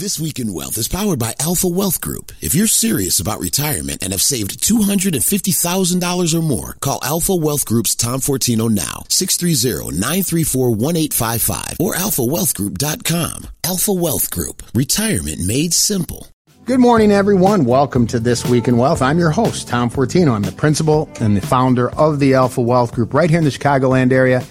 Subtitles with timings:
[0.00, 2.32] This Week in Wealth is powered by Alpha Wealth Group.
[2.40, 7.94] If you're serious about retirement and have saved $250,000 or more, call Alpha Wealth Group's
[7.94, 13.48] Tom Fortino now, 630-934-1855 or alphawealthgroup.com.
[13.62, 14.62] Alpha Wealth Group.
[14.72, 16.28] Retirement made simple.
[16.64, 17.66] Good morning, everyone.
[17.66, 19.02] Welcome to This Week in Wealth.
[19.02, 20.32] I'm your host, Tom Fortino.
[20.32, 23.50] I'm the principal and the founder of the Alpha Wealth Group right here in the
[23.50, 24.42] Chicagoland area.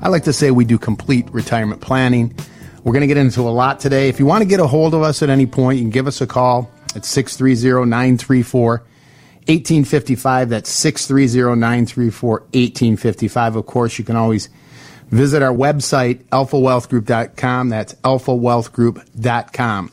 [0.00, 2.36] I like to say we do complete retirement planning
[2.84, 4.08] we're going to get into a lot today.
[4.08, 6.06] If you want to get a hold of us at any point, you can give
[6.06, 8.70] us a call at 630 934
[9.48, 10.48] 1855.
[10.48, 13.56] That's 630 934 1855.
[13.56, 14.48] Of course, you can always
[15.10, 17.68] visit our website, alphawealthgroup.com.
[17.68, 19.92] That's alphawealthgroup.com.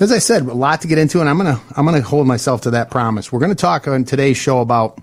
[0.00, 2.62] As I said, a lot to get into, and I'm gonna I'm gonna hold myself
[2.62, 3.30] to that promise.
[3.30, 4.98] We're gonna talk on today's show about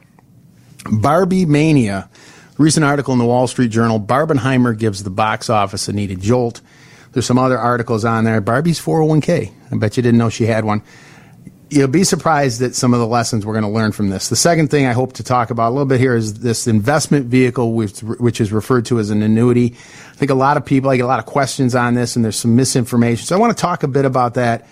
[0.91, 2.09] Barbie mania.
[2.57, 6.59] Recent article in the Wall Street Journal: Barbenheimer gives the box office a needed jolt.
[7.11, 8.39] There's some other articles on there.
[8.41, 9.51] Barbie's 401k.
[9.71, 10.83] I bet you didn't know she had one.
[11.71, 14.29] You'll be surprised at some of the lessons we're going to learn from this.
[14.29, 17.27] The second thing I hope to talk about a little bit here is this investment
[17.27, 19.75] vehicle, which, which is referred to as an annuity.
[20.11, 22.25] I think a lot of people, I get a lot of questions on this, and
[22.25, 23.25] there's some misinformation.
[23.25, 24.67] So I want to talk a bit about that.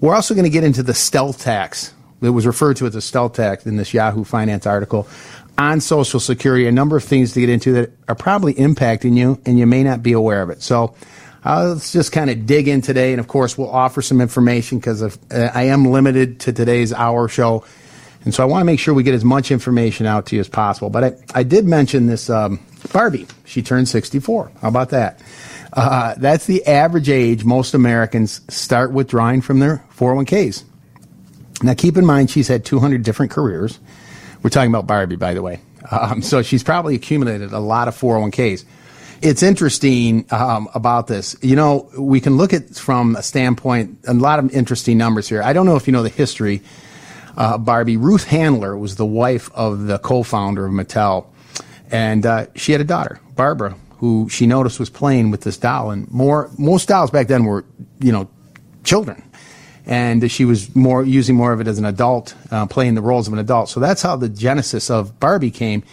[0.00, 1.92] We're also going to get into the stealth tax.
[2.20, 5.08] It was referred to as a stealth tax in this Yahoo Finance article
[5.56, 6.66] on Social Security.
[6.66, 9.82] A number of things to get into that are probably impacting you, and you may
[9.82, 10.62] not be aware of it.
[10.62, 10.94] So
[11.48, 14.78] uh, let's just kind of dig in today, and of course, we'll offer some information
[14.78, 17.64] because uh, I am limited to today's hour show,
[18.26, 20.40] and so I want to make sure we get as much information out to you
[20.40, 20.90] as possible.
[20.90, 22.60] But I, I did mention this um,
[22.92, 23.26] Barbie.
[23.46, 24.52] She turned 64.
[24.60, 25.22] How about that?
[25.72, 30.64] Uh, that's the average age most Americans start withdrawing from their 401ks.
[31.62, 33.78] Now, keep in mind, she's had 200 different careers.
[34.42, 35.60] We're talking about Barbie, by the way.
[35.90, 38.66] Um, so she's probably accumulated a lot of 401ks
[39.20, 41.36] it's interesting um, about this.
[41.42, 45.42] You know, we can look at from a standpoint a lot of interesting numbers here.
[45.42, 46.62] I don't know if you know the history.
[47.36, 51.26] Uh, Barbie Ruth Handler was the wife of the co-founder of Mattel,
[51.90, 55.90] and uh, she had a daughter, Barbara, who she noticed was playing with this doll.
[55.90, 57.64] And more most dolls back then were,
[58.00, 58.28] you know,
[58.82, 59.22] children,
[59.86, 63.26] and she was more using more of it as an adult, uh, playing the roles
[63.28, 63.68] of an adult.
[63.68, 65.84] So that's how the genesis of Barbie came.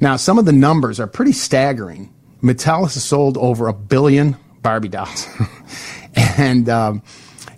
[0.00, 2.14] Now, some of the numbers are pretty staggering.
[2.42, 5.26] Mattel has sold over a billion Barbie dolls.
[6.14, 7.02] and um,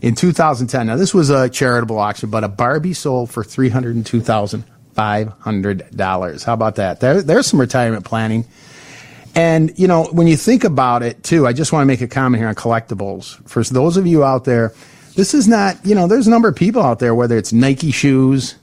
[0.02, 6.44] in 2010, now this was a charitable auction, but a Barbie sold for $302,500.
[6.44, 7.00] How about that?
[7.00, 8.46] There, there's some retirement planning.
[9.34, 12.08] And, you know, when you think about it, too, I just want to make a
[12.08, 13.46] comment here on collectibles.
[13.48, 14.72] For those of you out there,
[15.14, 17.92] this is not, you know, there's a number of people out there, whether it's Nike
[17.92, 18.56] shoes,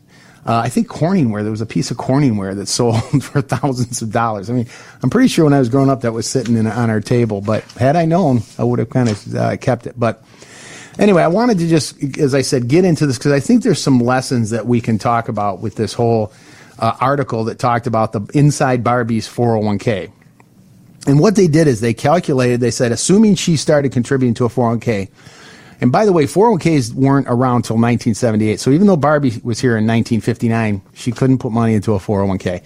[0.48, 4.12] uh, I think Corningware, there was a piece of Corningware that sold for thousands of
[4.12, 4.50] dollars.
[4.50, 4.68] I mean,
[5.04, 7.42] I'm pretty sure when I was growing up that was sitting in, on our table,
[7.42, 10.00] but had I known, I would have kind of uh, kept it.
[10.00, 10.24] But
[10.98, 13.82] anyway, I wanted to just, as I said, get into this because I think there's
[13.82, 16.32] some lessons that we can talk about with this whole
[16.80, 20.12] uh, article that talked about the inside Barbie's 401k.
[21.08, 24.50] And what they did is they calculated, they said, assuming she started contributing to a
[24.50, 25.10] 401k,
[25.80, 28.60] and by the way, 401ks weren't around until 1978.
[28.60, 32.64] So even though Barbie was here in 1959, she couldn't put money into a 401k.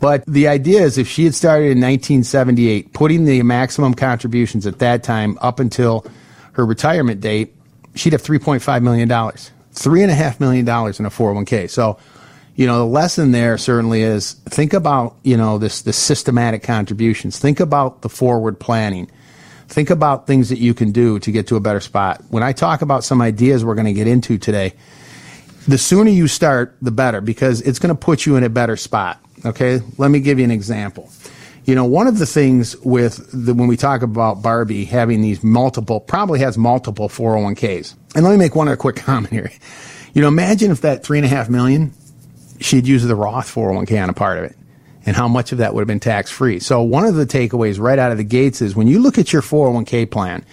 [0.00, 4.80] But the idea is if she had started in 1978, putting the maximum contributions at
[4.80, 6.04] that time up until
[6.52, 7.54] her retirement date,
[7.94, 9.08] she'd have $3.5 million.
[9.08, 11.70] $3.5 million in a 401k.
[11.70, 11.98] So,
[12.56, 17.38] you know, the lesson there certainly is think about, you know, this, the systematic contributions.
[17.38, 19.10] Think about the forward planning
[19.72, 22.22] Think about things that you can do to get to a better spot.
[22.28, 24.74] When I talk about some ideas we're going to get into today,
[25.66, 28.76] the sooner you start, the better because it's going to put you in a better
[28.76, 29.18] spot.
[29.46, 29.80] Okay.
[29.96, 31.08] Let me give you an example.
[31.64, 35.42] You know, one of the things with the, when we talk about Barbie having these
[35.42, 37.94] multiple, probably has multiple 401ks.
[38.14, 39.50] And let me make one other quick comment here.
[40.12, 41.94] You know, imagine if that three and a half million,
[42.60, 44.56] she'd use the Roth 401k on a part of it
[45.04, 46.60] and how much of that would have been tax free.
[46.60, 49.32] So one of the takeaways right out of the gates is when you look at
[49.32, 50.44] your 401k plan,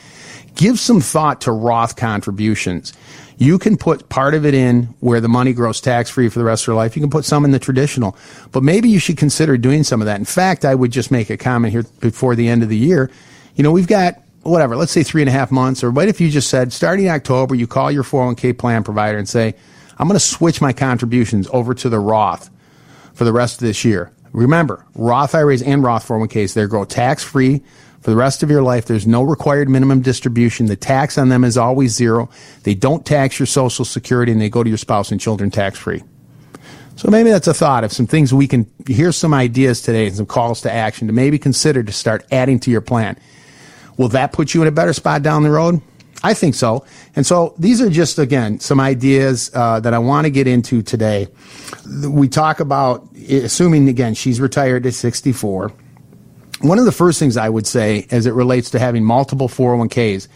[0.56, 2.94] give some thought to Roth contributions.
[3.38, 6.46] You can put part of it in where the money grows tax free for the
[6.46, 6.96] rest of your life.
[6.98, 8.18] You can put some in the traditional,
[8.51, 10.19] but maybe you should consider doing some of that.
[10.19, 13.10] In fact, I would just make a comment here before the end of the year.
[13.56, 16.19] You know, we've got whatever, let's say three and a half months, or what if
[16.19, 19.56] you just said starting October, you call your 401k plan provider and say,
[19.98, 22.50] I'm going to switch my contributions over to the Roth
[23.13, 24.12] for the rest of this year.
[24.31, 27.64] Remember, Roth IRAs and Roth 401ks, they grow tax free
[28.02, 28.86] for the rest of your life.
[28.86, 30.68] There's no required minimum distribution.
[30.68, 32.30] The tax on them is always zero.
[32.64, 35.78] They don't tax your social security and they go to your spouse and children tax
[35.78, 36.04] free.
[36.96, 40.18] So maybe that's a thought of some things we can, here's some ideas today and
[40.18, 43.18] some calls to action to maybe consider to start adding to your plan.
[43.98, 45.82] Will that put you in a better spot down the road?
[46.21, 46.86] I think so.
[47.16, 50.81] And so these are just, again, some ideas uh, that I want to get into
[50.81, 51.27] today.
[52.07, 55.71] We talk about, assuming, again, she's retired at 64.
[56.62, 60.27] One of the first things I would say as it relates to having multiple 401ks,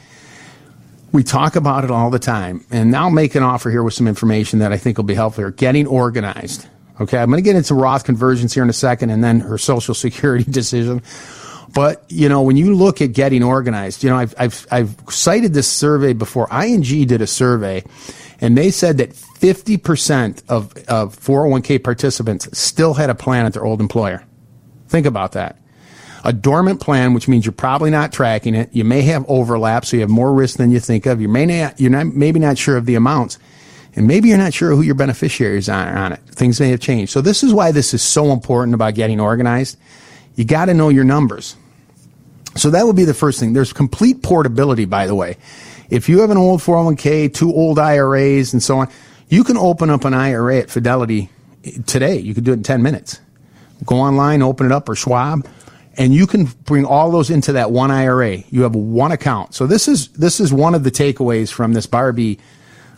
[1.11, 2.65] we talk about it all the time.
[2.71, 5.13] And now I'll make an offer here with some information that I think will be
[5.13, 5.51] helpful here.
[5.51, 6.67] Getting organized.
[7.01, 9.57] Okay, I'm going to get into Roth conversions here in a second and then her
[9.57, 11.01] Social Security decision.
[11.73, 15.53] But you know, when you look at getting organized, you know, I've I've, I've cited
[15.53, 16.47] this survey before.
[16.51, 17.83] ING did a survey,
[18.39, 23.65] and they said that 50% of of 401k participants still had a plan at their
[23.65, 24.23] old employer.
[24.87, 25.59] Think about that.
[26.23, 28.69] A dormant plan, which means you're probably not tracking it.
[28.71, 31.19] You may have overlap, so you have more risk than you think of.
[31.19, 33.39] You may not, you're not, maybe not sure of the amounts.
[33.95, 36.19] And maybe you're not sure who your beneficiaries are on it.
[36.27, 37.11] Things may have changed.
[37.11, 39.77] So this is why this is so important about getting organized.
[40.35, 41.55] You got to know your numbers.
[42.55, 43.53] So that would be the first thing.
[43.53, 45.37] There's complete portability, by the way.
[45.89, 48.89] If you have an old 401k, two old IRAs, and so on,
[49.29, 51.29] you can open up an IRA at Fidelity
[51.63, 52.19] eh, today.
[52.19, 53.19] You can do it in 10 minutes.
[53.85, 55.45] Go online, open it up, or Schwab,
[55.97, 58.37] and you can bring all those into that one IRA.
[58.49, 59.53] You have one account.
[59.53, 62.39] So this is this is one of the takeaways from this Barbie.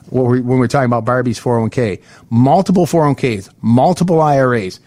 [0.09, 4.79] When we're talking about Barbie's 401k, multiple 401ks, multiple IRAs.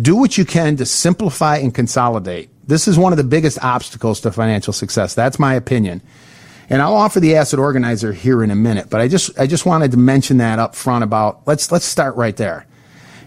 [0.00, 2.50] Do what you can to simplify and consolidate.
[2.66, 5.14] This is one of the biggest obstacles to financial success.
[5.14, 6.00] That's my opinion.
[6.70, 9.66] And I'll offer the asset organizer here in a minute, but I just I just
[9.66, 12.66] wanted to mention that up front about let's let's start right there.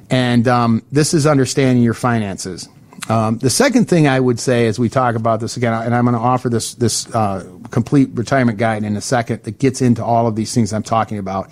[0.10, 2.68] And um, this is understanding your finances.
[3.10, 6.06] Um, the second thing I would say as we talk about this again, and I'm
[6.06, 10.04] going to offer this this uh, complete retirement guide in a second that gets into
[10.04, 11.52] all of these things I'm talking about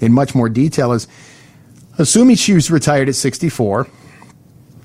[0.00, 1.08] in much more detail, is
[1.98, 3.88] assuming she was retired at 64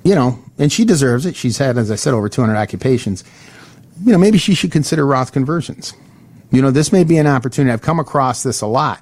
[0.04, 1.36] you know, and she deserves it.
[1.36, 3.24] She's had, as I said, over 200 occupations.
[4.04, 5.94] You know, maybe she should consider Roth conversions.
[6.52, 7.72] You know, this may be an opportunity.
[7.72, 9.02] I've come across this a lot.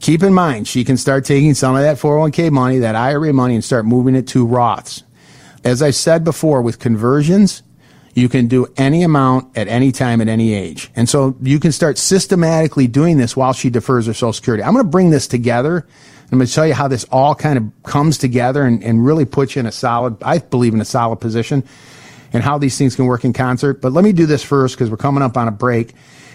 [0.00, 3.54] Keep in mind, she can start taking some of that 401k money, that IRA money,
[3.54, 5.02] and start moving it to Roths.
[5.62, 7.62] As I said before, with conversions,
[8.14, 10.90] you can do any amount at any time at any age.
[10.96, 14.62] And so you can start systematically doing this while she defers her Social Security.
[14.64, 15.86] I'm going to bring this together
[16.30, 19.24] I'm going to tell you how this all kind of comes together and, and really
[19.24, 21.64] puts you in a solid, I believe, in a solid position
[22.32, 23.80] and how these things can work in concert.
[23.80, 25.94] But let me do this first because we're coming up on a break.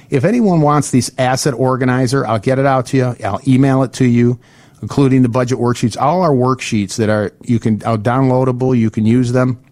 [0.10, 3.16] If anyone wants this asset organizer, I'll get it out to you.
[3.24, 4.40] I'll email it to you,
[4.82, 6.00] including the budget worksheets.
[6.00, 8.78] All our worksheets that are you can are downloadable.
[8.78, 9.64] You can use them.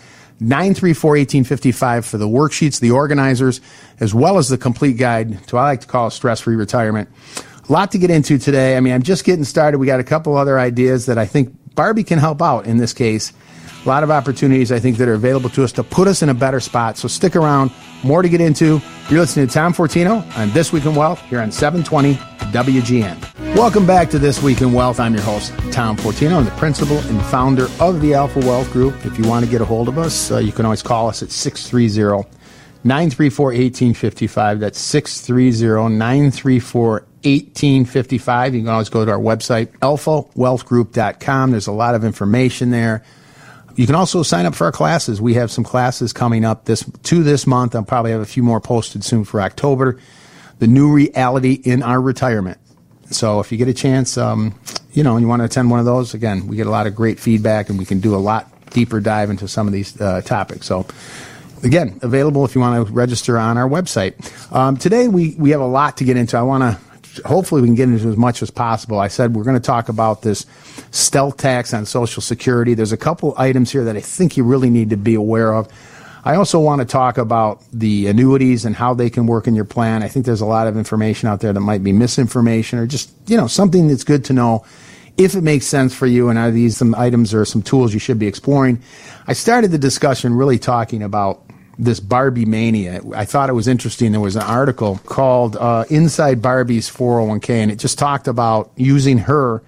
[0.41, 3.61] 630-934-1855 for the worksheets, the organizers,
[3.99, 7.09] as well as the complete guide to I like to call stress-free retirement.
[7.67, 8.77] A lot to get into today.
[8.77, 9.77] I mean, I'm just getting started.
[9.77, 12.93] We got a couple other ideas that I think Barbie can help out in this
[12.93, 13.31] case.
[13.85, 16.27] A lot of opportunities, I think, that are available to us to put us in
[16.27, 16.97] a better spot.
[16.97, 17.71] So stick around.
[18.03, 18.81] More to get into.
[19.09, 22.15] You're listening to Tom Fortino on This Week in Wealth here on 720
[22.51, 23.55] WGN.
[23.55, 24.99] Welcome back to This Week in Wealth.
[24.99, 26.37] I'm your host, Tom Fortino.
[26.37, 29.05] I'm the principal and founder of the Alpha Wealth Group.
[29.05, 31.23] If you want to get a hold of us, uh, you can always call us
[31.23, 32.29] at 630
[32.83, 34.59] 934 1855.
[34.59, 38.55] That's 630 934 1855.
[38.55, 41.51] You can always go to our website, alphawealthgroup.com.
[41.51, 43.03] There's a lot of information there.
[43.75, 45.21] You can also sign up for our classes.
[45.21, 47.75] We have some classes coming up this to this month.
[47.75, 49.99] I'll probably have a few more posted soon for October.
[50.59, 52.59] The new reality in our retirement.
[53.11, 54.59] So if you get a chance, um,
[54.93, 56.85] you know, and you want to attend one of those, again, we get a lot
[56.85, 59.99] of great feedback, and we can do a lot deeper dive into some of these
[59.99, 60.65] uh, topics.
[60.67, 60.85] So
[61.63, 64.13] again, available if you want to register on our website.
[64.53, 66.37] Um, today we we have a lot to get into.
[66.37, 66.88] I want to
[67.25, 68.99] hopefully we can get into as much as possible.
[68.99, 70.45] I said we're going to talk about this
[70.91, 72.73] stealth tax on Social Security.
[72.73, 75.67] There's a couple items here that I think you really need to be aware of.
[76.23, 79.65] I also want to talk about the annuities and how they can work in your
[79.65, 80.03] plan.
[80.03, 83.11] I think there's a lot of information out there that might be misinformation or just,
[83.27, 84.65] you know, something that's good to know
[85.17, 87.99] if it makes sense for you and are these some items or some tools you
[87.99, 88.81] should be exploring.
[89.27, 91.48] I started the discussion really talking about
[91.79, 93.01] this Barbie mania.
[93.15, 94.11] I thought it was interesting.
[94.11, 99.17] There was an article called uh, Inside Barbie's 401k, and it just talked about using
[99.19, 99.63] her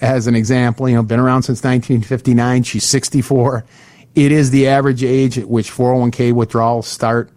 [0.00, 0.88] as an example.
[0.88, 2.62] You know, been around since 1959.
[2.64, 3.64] She's 64.
[4.14, 7.30] It is the average age at which 401k withdrawals start.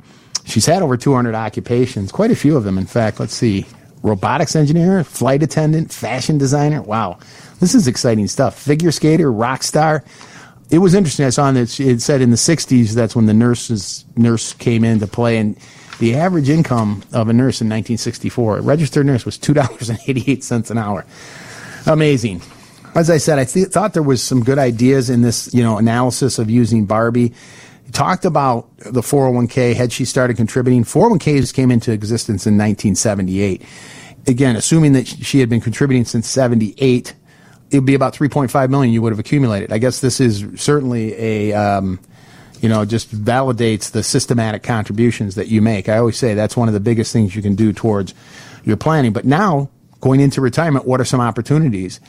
[0.46, 3.20] She's had over 200 occupations, quite a few of them, in fact.
[3.20, 3.66] Let's see
[4.04, 6.82] robotics engineer, flight attendant, fashion designer.
[6.82, 7.18] Wow.
[7.60, 8.60] This is exciting stuff.
[8.60, 10.04] Figure skater, rock star.
[10.70, 11.26] It was interesting.
[11.26, 15.08] I saw that it said in the 60s that's when the nurses nurse came into
[15.08, 15.58] play, and
[16.00, 20.00] the average income of a nurse in 1964, a registered nurse, was two dollars and
[20.08, 21.06] 88 cents an hour.
[21.86, 22.42] Amazing.
[22.96, 25.78] As I said, I th- thought there was some good ideas in this, you know,
[25.78, 27.34] analysis of using Barbie
[27.88, 33.62] He talked about the 401k had she started contributing 401ks came into existence in 1978
[34.28, 37.14] again assuming that she had been contributing since 78
[37.72, 41.14] it would be about 3.5 million you would have accumulated i guess this is certainly
[41.16, 42.00] a um,
[42.62, 46.68] you know just validates the systematic contributions that you make i always say that's one
[46.68, 48.14] of the biggest things you can do towards
[48.64, 49.70] your planning but now
[50.00, 52.00] going into retirement, what are some opportunities?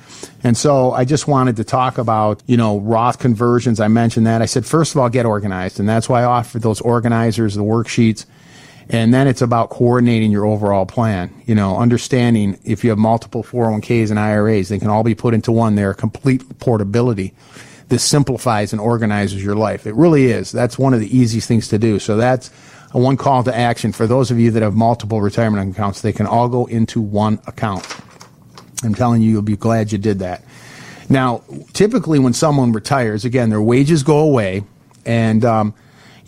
[0.43, 3.81] And so I just wanted to talk about, you know, Roth conversions.
[3.81, 4.43] I mentioned that.
[4.43, 5.81] I said, first of all, get organized.
[5.81, 8.27] And that's why I offered those organizers, the worksheets.
[8.91, 11.31] And then it's about coordinating your overall plan.
[11.47, 15.35] You know, understanding if you have multiple 401ks and IRAs, they can all be put
[15.35, 15.75] into one.
[15.75, 17.35] They're complete portability.
[17.89, 19.87] This simplifies and organizes your life.
[19.87, 20.53] It really is.
[20.53, 21.99] That's one of the easiest things to do.
[21.99, 22.51] So that's
[22.93, 26.01] a one call to action for those of you that have multiple retirement accounts.
[26.01, 27.87] They can all go into one account.
[28.83, 30.43] I'm telling you, you'll be glad you did that.
[31.11, 31.43] Now,
[31.73, 34.65] typically when someone retires, again, their wages go away,
[35.05, 35.75] and um,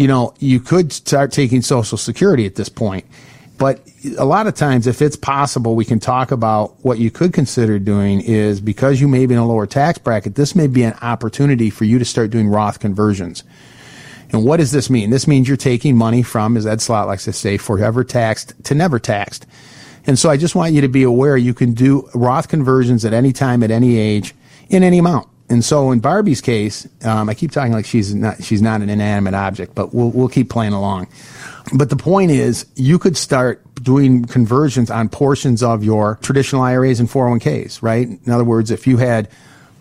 [0.00, 3.04] you know you could start taking Social Security at this point.
[3.58, 7.34] But a lot of times, if it's possible, we can talk about what you could
[7.34, 10.84] consider doing is because you may be in a lower tax bracket, this may be
[10.84, 13.44] an opportunity for you to start doing Roth conversions.
[14.30, 15.10] And what does this mean?
[15.10, 18.74] This means you're taking money from, as Ed Slott likes to say, forever taxed to
[18.74, 19.44] never taxed.
[20.06, 23.12] And so I just want you to be aware you can do Roth conversions at
[23.12, 24.34] any time, at any age,
[24.70, 25.28] in any amount.
[25.50, 28.88] And so in Barbie's case, um, I keep talking like she's not she's not an
[28.88, 31.08] inanimate object, but we'll we'll keep playing along.
[31.74, 37.00] But the point is, you could start doing conversions on portions of your traditional IRAs
[37.00, 38.06] and 401ks, right?
[38.08, 39.28] In other words, if you had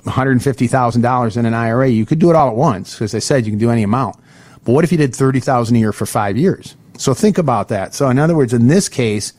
[0.06, 3.02] $150,000 in an IRA, you could do it all at once.
[3.02, 4.16] As I said, you can do any amount.
[4.64, 6.76] But what if you did 30,000 a year for 5 years?
[6.98, 7.94] So think about that.
[7.94, 9.34] So in other words, in this case,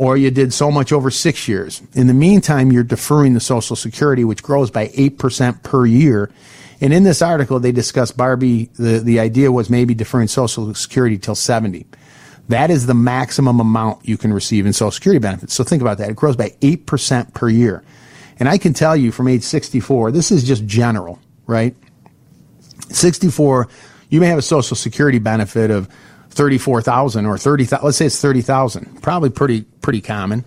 [0.00, 1.82] or you did so much over 6 years.
[1.92, 6.30] In the meantime, you're deferring the social security which grows by 8% per year.
[6.80, 11.18] And in this article they discuss Barbie the the idea was maybe deferring social security
[11.18, 11.84] till 70.
[12.48, 15.52] That is the maximum amount you can receive in social security benefits.
[15.52, 16.08] So think about that.
[16.08, 17.84] It grows by 8% per year.
[18.38, 21.76] And I can tell you from age 64, this is just general, right?
[22.88, 23.68] 64
[24.08, 25.88] you may have a social security benefit of
[26.30, 30.44] 34,000 or 30, let's say it's 30,000, probably pretty, pretty common.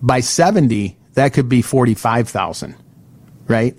[0.00, 2.74] By 70, that could be 45,000,
[3.46, 3.76] right?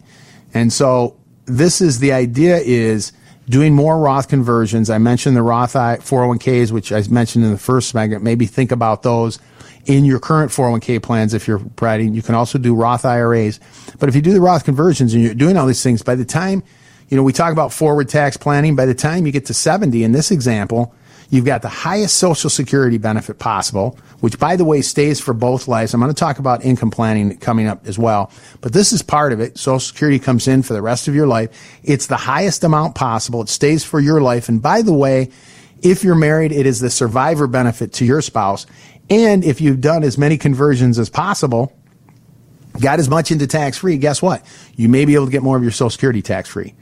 [0.53, 3.11] And so this is the idea is
[3.49, 4.89] doing more Roth conversions.
[4.89, 8.23] I mentioned the Roth 401ks, which I mentioned in the first segment.
[8.23, 9.39] Maybe think about those
[9.85, 12.13] in your current 401k plans if you're providing.
[12.13, 13.59] You can also do Roth IRAs.
[13.99, 16.23] But if you do the Roth conversions and you're doing all these things, by the
[16.23, 16.63] time
[17.13, 18.75] you know, we talk about forward tax planning.
[18.75, 20.95] By the time you get to 70 in this example,
[21.33, 25.67] you've got the highest social security benefit possible, which by the way stays for both
[25.67, 25.91] lives.
[25.91, 29.33] I'm going to talk about income planning coming up as well, but this is part
[29.33, 29.57] of it.
[29.57, 31.49] Social security comes in for the rest of your life.
[31.83, 33.41] It's the highest amount possible.
[33.41, 34.47] It stays for your life.
[34.47, 35.31] And by the way,
[35.81, 38.67] if you're married, it is the survivor benefit to your spouse.
[39.09, 41.75] And if you've done as many conversions as possible,
[42.79, 44.45] got as much into tax free, guess what?
[44.75, 46.75] You may be able to get more of your social security tax free.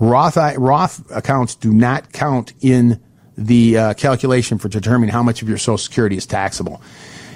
[0.00, 3.00] Roth Roth accounts do not count in
[3.36, 6.80] the uh, calculation for determining how much of your Social Security is taxable.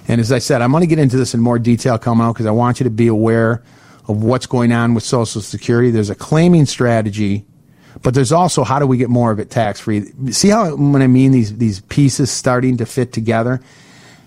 [0.09, 2.33] And as I said, I'm going to get into this in more detail coming out
[2.33, 3.63] because I want you to be aware
[4.09, 5.91] of what's going on with Social Security.
[5.91, 7.45] There's a claiming strategy,
[8.03, 10.11] but there's also how do we get more of it tax free.
[10.33, 13.61] See how when I mean these these pieces starting to fit together.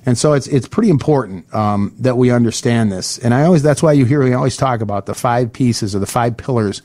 [0.06, 3.18] And so it's it's pretty important um, that we understand this.
[3.18, 6.00] And I always that's why you hear me always talk about the five pieces or
[6.00, 6.82] the five pillars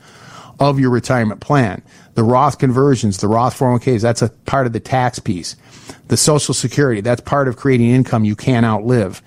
[0.59, 1.81] of your retirement plan.
[2.15, 5.55] The Roth conversions, the Roth 401ks, that's a part of the tax piece.
[6.09, 9.21] The Social Security, that's part of creating income you can't outlive.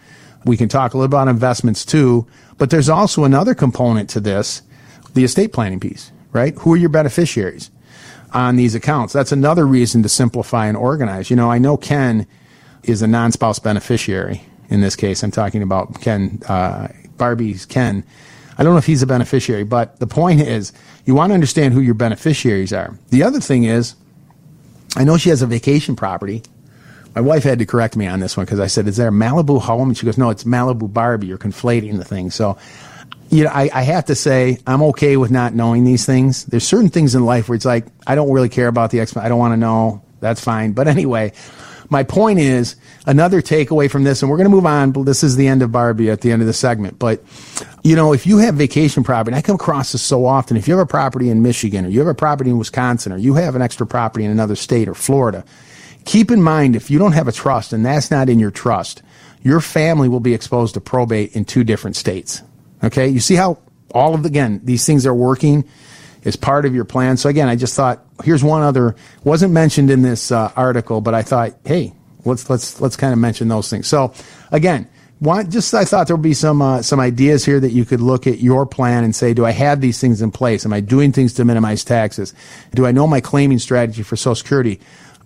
[0.44, 2.26] We can talk a little about investments too,
[2.58, 4.62] but there's also another component to this,
[5.14, 6.54] the estate planning piece, right?
[6.58, 7.70] Who are your beneficiaries
[8.32, 9.12] on these accounts?
[9.12, 11.30] That's another reason to simplify and organize.
[11.30, 12.26] You know, I know Ken
[12.82, 15.22] is a non-spouse beneficiary in this case.
[15.22, 18.04] I'm talking about Ken, uh, Barbie's Ken
[18.62, 20.72] I don't know if he's a beneficiary, but the point is
[21.04, 22.96] you want to understand who your beneficiaries are.
[23.10, 23.96] The other thing is,
[24.94, 26.44] I know she has a vacation property.
[27.12, 29.10] My wife had to correct me on this one because I said, "Is there a
[29.10, 31.26] Malibu home?" And she goes, "No, it's Malibu Barbie.
[31.26, 32.56] You're conflating the thing." So,
[33.30, 36.44] you know, I, I have to say I'm okay with not knowing these things.
[36.44, 39.26] There's certain things in life where it's like I don't really care about the explanation.
[39.26, 40.04] I don't want to know.
[40.20, 40.70] That's fine.
[40.70, 41.32] But anyway,
[41.92, 42.74] my point is
[43.06, 44.90] another takeaway from this, and we're going to move on.
[44.90, 46.98] But This is the end of Barbie at the end of the segment.
[46.98, 47.22] But,
[47.84, 50.56] you know, if you have vacation property, and I come across this so often.
[50.56, 53.18] If you have a property in Michigan or you have a property in Wisconsin or
[53.18, 55.44] you have an extra property in another state or Florida,
[56.06, 59.02] keep in mind if you don't have a trust and that's not in your trust,
[59.42, 62.42] your family will be exposed to probate in two different states.
[62.82, 63.06] Okay.
[63.06, 63.58] You see how
[63.94, 65.68] all of the, again, these things are working
[66.24, 67.16] as part of your plan.
[67.16, 71.14] So again, I just thought here's one other wasn't mentioned in this uh, article, but
[71.14, 71.92] I thought, hey,
[72.24, 73.86] let's let's let's kind of mention those things.
[73.86, 74.14] So
[74.50, 74.88] again,
[75.48, 78.26] just I thought there would be some uh, some ideas here that you could look
[78.26, 80.64] at your plan and say, do I have these things in place?
[80.64, 82.34] Am I doing things to minimize taxes?
[82.74, 84.80] Do I know my claiming strategy for Social Security?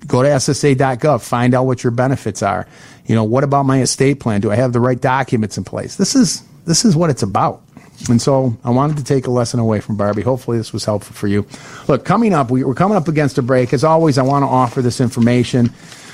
[0.06, 2.66] Go to SSA.gov, find out what your benefits are.
[3.06, 4.42] You know, what about my estate plan?
[4.42, 5.96] Do I have the right documents in place?
[5.96, 7.62] This is this is what it's about.
[8.08, 10.22] And so I wanted to take a lesson away from Barbie.
[10.22, 11.46] Hopefully, this was helpful for you.
[11.88, 13.72] Look, coming up, we, are coming up against a break.
[13.72, 15.70] As always, I want to offer this information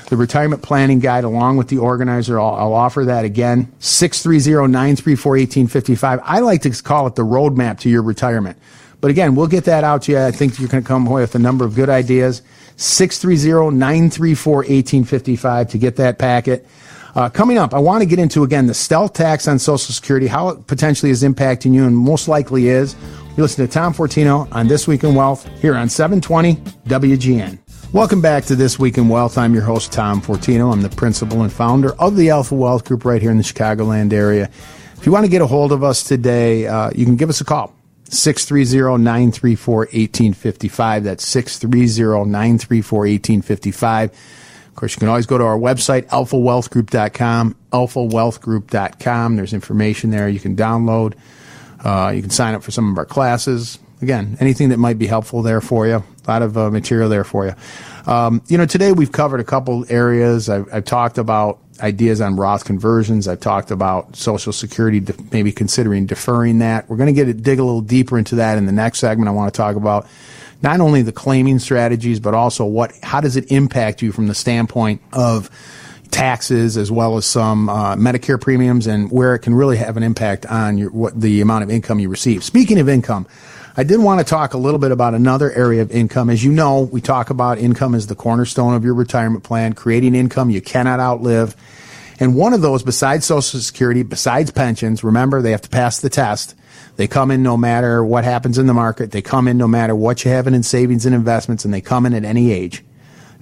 [0.09, 2.39] the retirement planning guide along with the organizer.
[2.39, 3.71] I'll, I'll offer that again.
[3.79, 6.19] 630 934 1855.
[6.23, 8.57] I like to call it the roadmap to your retirement.
[9.01, 10.19] But again, we'll get that out to you.
[10.19, 12.41] I think you're going to come away with a number of good ideas.
[12.77, 16.67] 630 934 1855 to get that packet.
[17.15, 20.25] Uh, coming up, I want to get into again the stealth tax on Social Security,
[20.25, 22.95] how it potentially is impacting you, and most likely is.
[23.37, 26.55] You listen to Tom Fortino on This Week in Wealth here on 720
[26.87, 27.59] WGN.
[27.93, 29.37] Welcome back to This Week in Wealth.
[29.37, 30.73] I'm your host, Tom Fortino.
[30.73, 34.11] I'm the principal and founder of the Alpha Wealth Group right here in the Chicagoland
[34.11, 34.49] area.
[34.97, 37.41] If you want to get a hold of us today, uh, you can give us
[37.41, 37.75] a call.
[38.05, 41.03] 630-934-1855.
[41.03, 44.11] That's 630-934-1855.
[44.73, 49.35] Of course, you can always go to our website, alphawealthgroup.com, alphawealthgroup.com.
[49.35, 51.13] There's information there you can download.
[51.85, 53.77] Uh, you can sign up for some of our classes.
[54.01, 55.97] Again, anything that might be helpful there for you.
[55.97, 57.53] A lot of uh, material there for you.
[58.05, 60.49] Um, you know, today we've covered a couple areas.
[60.49, 63.27] I've, I've, talked about ideas on Roth conversions.
[63.27, 66.89] I've talked about Social Security, de- maybe considering deferring that.
[66.89, 69.29] We're going to get dig a little deeper into that in the next segment.
[69.29, 70.07] I want to talk about
[70.61, 74.35] not only the claiming strategies, but also what, how does it impact you from the
[74.35, 75.49] standpoint of
[76.11, 80.03] taxes as well as some uh, Medicare premiums and where it can really have an
[80.03, 82.43] impact on your, what the amount of income you receive.
[82.43, 83.27] Speaking of income,
[83.75, 86.29] I did want to talk a little bit about another area of income.
[86.29, 90.13] As you know, we talk about income as the cornerstone of your retirement plan, creating
[90.13, 91.55] income you cannot outlive.
[92.19, 96.09] And one of those, besides Social Security, besides pensions, remember they have to pass the
[96.09, 96.55] test
[96.95, 99.11] they come in no matter what happens in the market.
[99.11, 102.05] They come in no matter what you have in savings and investments, and they come
[102.05, 102.83] in at any age.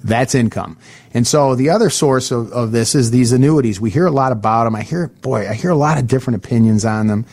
[0.03, 0.77] That's income.
[1.13, 3.79] And so the other source of, of this is these annuities.
[3.79, 4.75] We hear a lot about them.
[4.75, 7.25] I hear, boy, I hear a lot of different opinions on them.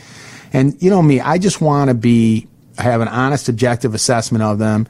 [0.53, 4.59] And you know me, I just want to be, have an honest, objective assessment of
[4.59, 4.87] them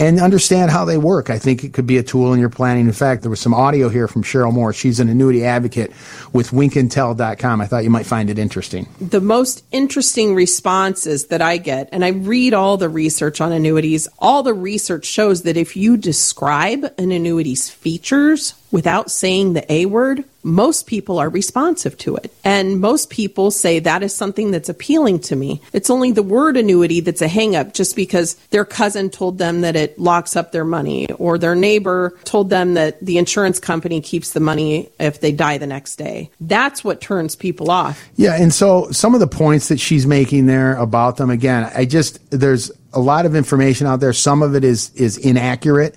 [0.00, 1.28] and understand how they work.
[1.28, 2.86] I think it could be a tool in your planning.
[2.86, 4.72] In fact, there was some audio here from Sheryl Moore.
[4.72, 5.90] She's an annuity advocate
[6.32, 7.60] with winkintel.com.
[7.60, 8.88] I thought you might find it interesting.
[8.98, 14.08] The most interesting responses that I get, and I read all the research on annuities,
[14.18, 19.84] all the research shows that if you describe an annuity's features without saying the A
[19.84, 22.32] word, most people are responsive to it.
[22.44, 25.60] And most people say that is something that's appealing to me.
[25.72, 29.76] It's only the word annuity that's a hangup just because their cousin told them that
[29.76, 34.32] it locks up their money or their neighbor told them that the insurance company keeps
[34.32, 36.30] the money if they die the next day.
[36.40, 38.08] That's what turns people off.
[38.16, 38.34] Yeah.
[38.34, 42.18] And so some of the points that she's making there about them, again, I just,
[42.30, 44.12] there's a lot of information out there.
[44.12, 45.96] Some of it is, is inaccurate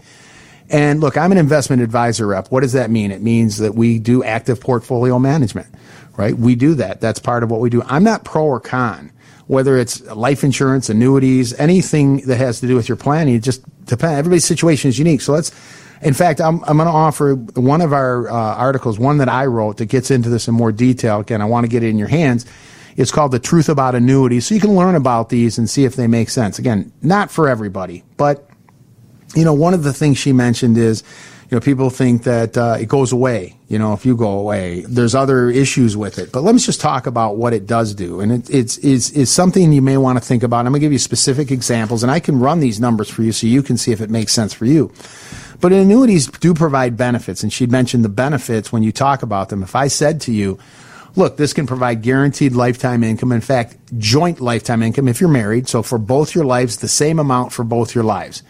[0.69, 2.51] and look, I'm an investment advisor rep.
[2.51, 3.11] What does that mean?
[3.11, 5.67] It means that we do active portfolio management,
[6.17, 6.35] right?
[6.35, 7.01] We do that.
[7.01, 7.83] That's part of what we do.
[7.83, 9.11] I'm not pro or con.
[9.47, 13.61] Whether it's life insurance, annuities, anything that has to do with your planning, it just
[13.85, 14.19] depends.
[14.19, 15.19] Everybody's situation is unique.
[15.19, 15.51] So let's,
[16.01, 19.45] in fact, I'm, I'm going to offer one of our uh, articles, one that I
[19.47, 21.19] wrote that gets into this in more detail.
[21.19, 22.45] Again, I want to get it in your hands.
[22.95, 24.47] It's called The Truth About Annuities.
[24.47, 26.57] So you can learn about these and see if they make sense.
[26.57, 28.47] Again, not for everybody, but
[29.35, 31.03] you know, one of the things she mentioned is,
[31.49, 33.57] you know, people think that uh, it goes away.
[33.67, 36.31] You know, if you go away, there's other issues with it.
[36.31, 39.31] But let me just talk about what it does do, and it, it's is is
[39.31, 40.59] something you may want to think about.
[40.59, 43.31] I'm going to give you specific examples, and I can run these numbers for you
[43.31, 44.91] so you can see if it makes sense for you.
[45.59, 49.63] But annuities do provide benefits, and she'd mentioned the benefits when you talk about them.
[49.63, 50.59] If I said to you,
[51.15, 53.31] look, this can provide guaranteed lifetime income.
[53.31, 55.67] In fact, joint lifetime income if you're married.
[55.67, 58.43] So for both your lives, the same amount for both your lives.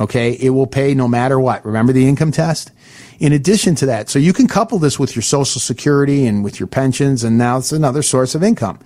[0.00, 0.32] Okay.
[0.32, 1.64] It will pay no matter what.
[1.64, 2.72] Remember the income test?
[3.20, 6.58] In addition to that, so you can couple this with your social security and with
[6.58, 8.80] your pensions, and now it's another source of income.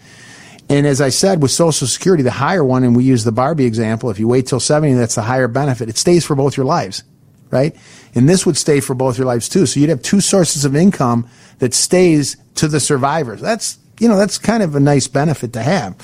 [0.68, 3.64] And as I said, with Social Security, the higher one, and we use the Barbie
[3.64, 5.88] example, if you wait till 70, that's the higher benefit.
[5.88, 7.04] It stays for both your lives.
[7.50, 7.74] right?
[8.14, 9.66] And this would stay for both your lives too.
[9.66, 13.40] So you'd have two sources of income that stays to the survivors.
[13.40, 15.96] That's, you know, that's kind of a nice benefit to have.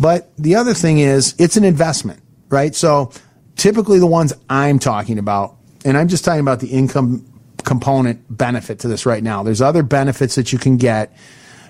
[0.00, 2.74] But the other thing is it's an investment, right?
[2.74, 3.12] So
[3.58, 7.26] typically the ones I'm talking about, and I'm just talking about the income
[7.64, 9.42] component benefit to this right now.
[9.42, 11.14] There's other benefits that you can get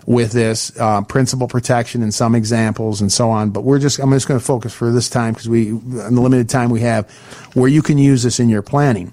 [0.07, 3.51] with this uh, principal protection and some examples and so on.
[3.51, 6.21] But we're just I'm just going to focus for this time because we in the
[6.21, 7.11] limited time we have
[7.55, 9.13] where you can use this in your planning.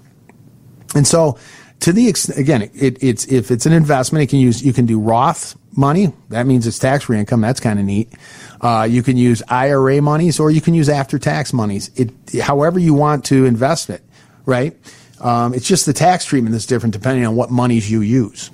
[0.94, 1.38] And so
[1.80, 4.86] to the extent again, it, it's if it's an investment, it can use you can
[4.86, 6.12] do Roth money.
[6.30, 7.40] That means it's tax free income.
[7.40, 8.12] That's kind of neat.
[8.60, 11.90] Uh, you can use IRA monies or you can use after tax monies.
[11.96, 14.02] It however you want to invest it,
[14.44, 14.76] right?
[15.20, 18.50] Um, it's just the tax treatment that's different depending on what monies you use.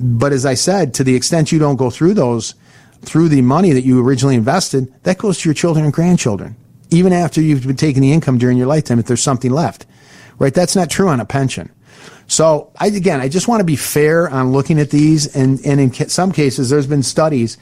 [0.00, 2.54] But as I said, to the extent you don't go through those,
[3.02, 6.56] through the money that you originally invested, that goes to your children and grandchildren,
[6.90, 9.86] even after you've been taking the income during your lifetime, if there's something left.
[10.38, 10.52] Right?
[10.52, 11.70] That's not true on a pension.
[12.28, 15.80] So I, again, I just want to be fair on looking at these, and, and
[15.80, 17.56] in some cases, there's been studies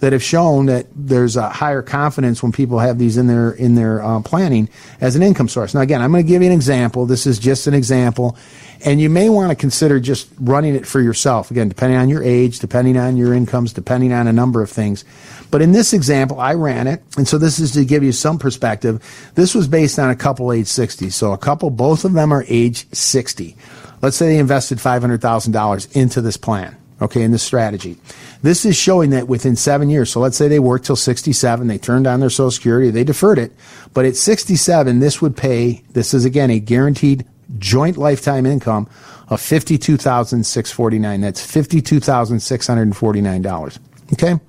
[0.00, 3.76] that have shown that there's a higher confidence when people have these in their in
[3.76, 4.68] their uh, planning
[5.00, 5.74] as an income source.
[5.74, 7.06] Now, again, I'm going to give you an example.
[7.06, 8.36] This is just an example,
[8.84, 11.50] and you may want to consider just running it for yourself.
[11.50, 15.04] Again, depending on your age, depending on your incomes, depending on a number of things.
[15.50, 18.38] But in this example, I ran it, and so this is to give you some
[18.38, 19.02] perspective.
[19.36, 22.44] This was based on a couple age 60, so a couple, both of them are
[22.48, 23.56] age 60.
[24.02, 27.96] Let's say they invested $500,000 into this plan, okay, in this strategy.
[28.42, 31.78] This is showing that within seven years, so let's say they worked till 67, they
[31.78, 33.52] turned on their Social Security, they deferred it,
[33.94, 37.24] but at 67, this would pay, this is again a guaranteed
[37.58, 38.88] joint lifetime income
[39.28, 41.20] of 52,649.
[41.20, 43.78] That's $52,649.
[44.12, 44.40] Okay?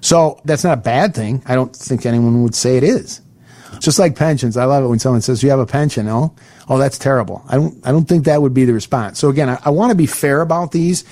[0.00, 1.42] So that's not a bad thing.
[1.46, 3.22] I don't think anyone would say it is.
[3.78, 6.08] Just like pensions, I love it when someone says you have a pension.
[6.08, 6.34] Oh,
[6.72, 7.44] oh, that's terrible.
[7.48, 9.18] I don't, I don't think that would be the response.
[9.18, 11.04] So again, I, I want to be fair about these.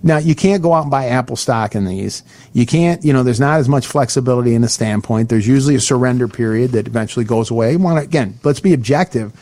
[0.00, 2.22] Now, you can't go out and buy Apple stock in these.
[2.52, 5.28] You can't, you know, there's not as much flexibility in the standpoint.
[5.28, 7.76] There's usually a surrender period that eventually goes away.
[7.76, 9.32] Want to, again, let's be objective.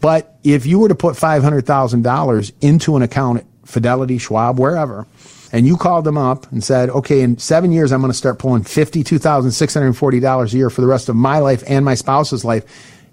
[0.00, 5.06] But if you were to put $500,000 into an account at Fidelity, Schwab, wherever,
[5.52, 8.40] and you called them up and said, okay, in seven years, I'm going to start
[8.40, 12.64] pulling $52,640 a year for the rest of my life and my spouse's life.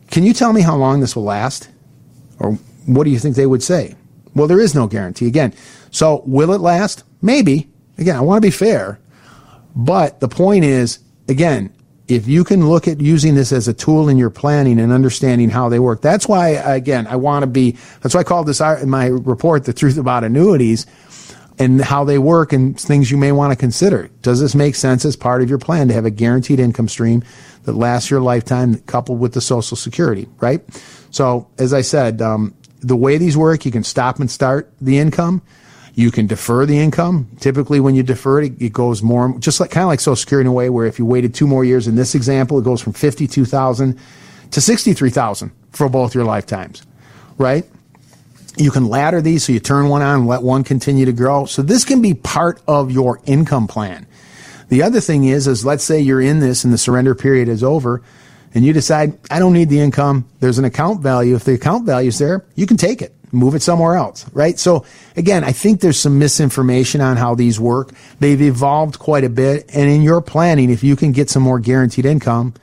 [0.09, 1.69] Can you tell me how long this will last?
[2.41, 2.53] Or
[2.85, 3.95] what do you think they would say?
[4.33, 5.27] Well, there is no guarantee.
[5.27, 5.53] Again,
[5.91, 7.03] so will it last?
[7.21, 7.69] Maybe.
[7.97, 8.99] Again, I want to be fair.
[9.75, 11.73] But the point is, again,
[12.07, 15.49] if you can look at using this as a tool in your planning and understanding
[15.49, 18.59] how they work, that's why, again, I want to be, that's why I called this
[18.59, 20.87] in my report, The Truth About Annuities
[21.61, 24.09] and how they work and things you may want to consider.
[24.23, 27.23] Does this make sense as part of your plan to have a guaranteed income stream
[27.63, 30.61] that lasts your lifetime coupled with the Social Security, right?
[31.11, 34.97] So, as I said, um, the way these work, you can stop and start the
[34.97, 35.43] income.
[35.93, 37.29] You can defer the income.
[37.39, 40.47] Typically, when you defer it, it goes more, just like kind of like Social Security
[40.47, 42.81] in a way where if you waited two more years in this example, it goes
[42.81, 43.99] from 52,000
[44.49, 46.81] to 63,000 for both your lifetimes,
[47.37, 47.65] right?
[48.57, 51.45] You can ladder these so you turn one on and let one continue to grow.
[51.45, 54.05] So this can be part of your income plan.
[54.69, 57.63] The other thing is, is let's say you're in this and the surrender period is
[57.63, 58.01] over
[58.53, 60.27] and you decide, I don't need the income.
[60.39, 61.35] There's an account value.
[61.35, 64.59] If the account value is there, you can take it, move it somewhere else, right?
[64.59, 64.85] So
[65.15, 67.91] again, I think there's some misinformation on how these work.
[68.19, 69.69] They've evolved quite a bit.
[69.73, 72.53] And in your planning, if you can get some more guaranteed income,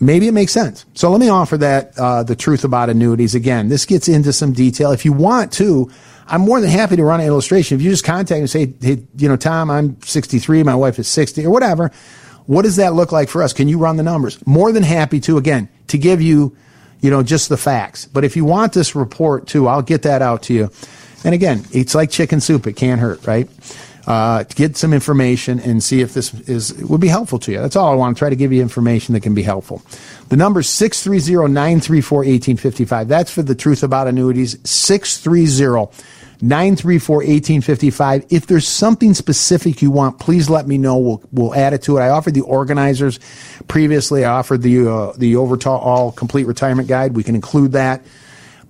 [0.00, 0.84] maybe it makes sense.
[0.94, 3.68] So let me offer that uh, the truth about annuities again.
[3.68, 4.92] This gets into some detail.
[4.92, 5.90] If you want to,
[6.28, 7.76] I'm more than happy to run an illustration.
[7.76, 10.98] If you just contact me and say, hey, you know, Tom, I'm 63, my wife
[10.98, 11.90] is 60, or whatever.
[12.46, 13.52] What does that look like for us?
[13.52, 14.44] Can you run the numbers?
[14.46, 16.56] More than happy to, again, to give you,
[17.00, 18.06] you know, just the facts.
[18.06, 20.70] But if you want this report too, I'll get that out to you.
[21.24, 22.66] And again, it's like chicken soup.
[22.66, 23.48] It can't hurt, right?
[24.06, 27.58] Uh, get some information and see if this is would be helpful to you.
[27.58, 29.82] That's all I want to try to give you information that can be helpful.
[30.28, 33.08] The number is 630-934-1855.
[33.08, 34.58] That's for the truth about annuities.
[34.68, 35.90] 630
[36.42, 38.26] 934 1855.
[38.30, 40.98] If there's something specific you want, please let me know.
[40.98, 42.02] We'll, we'll add it to it.
[42.02, 43.18] I offered the organizers
[43.68, 44.24] previously.
[44.24, 47.16] I offered the, uh, the overall complete retirement guide.
[47.16, 48.02] We can include that.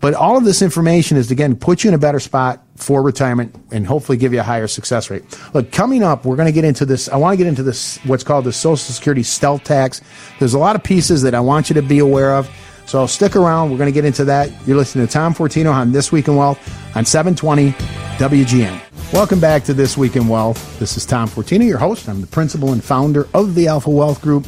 [0.01, 3.55] But all of this information is, again, put you in a better spot for retirement
[3.73, 5.25] and hopefully give you a higher success rate.
[5.55, 7.09] Look, coming up, we're going to get into this.
[7.09, 10.03] I want to get into this, what's called the Social Security stealth tax.
[10.39, 12.51] There's a lot of pieces that I want you to be aware of.
[12.85, 13.71] So stick around.
[13.71, 14.51] We're going to get into that.
[14.67, 16.59] You're listening to Tom Fortino on This Week in Wealth
[16.95, 17.73] on 720
[18.19, 18.81] WGN.
[19.13, 20.79] Welcome back to This Week in Wealth.
[20.79, 22.09] This is Tom Fortino, your host.
[22.09, 24.45] I'm the principal and founder of the Alpha Wealth Group.